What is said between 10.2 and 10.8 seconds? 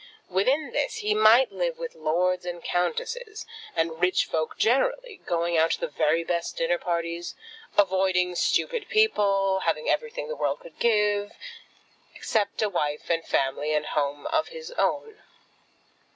the world could